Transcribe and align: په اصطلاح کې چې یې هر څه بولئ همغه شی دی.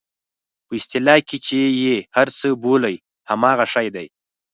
په 0.65 0.73
اصطلاح 0.79 1.19
کې 1.29 1.37
چې 1.45 1.57
یې 1.83 1.95
هر 2.15 2.27
څه 2.37 2.47
بولئ 2.63 2.95
همغه 3.29 3.65
شی 3.73 3.87
دی. 3.95 4.07